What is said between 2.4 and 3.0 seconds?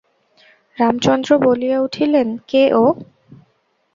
কে ও?